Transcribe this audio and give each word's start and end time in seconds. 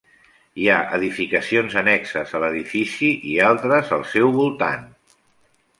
Hi 0.61 0.63
ha 0.71 0.77
edificacions 0.97 1.75
annexes 1.83 2.33
a 2.39 2.41
l'edifici 2.45 3.11
i 3.35 3.37
altres 3.51 3.95
al 3.99 4.07
seu 4.17 4.37
voltant. 4.41 4.91